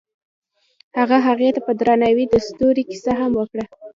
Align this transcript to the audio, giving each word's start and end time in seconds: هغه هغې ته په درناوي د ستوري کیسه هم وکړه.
هغه 0.99 1.17
هغې 1.27 1.49
ته 1.55 1.59
په 1.67 1.71
درناوي 1.79 2.25
د 2.29 2.35
ستوري 2.47 2.83
کیسه 2.89 3.11
هم 3.19 3.31
وکړه. 3.39 3.65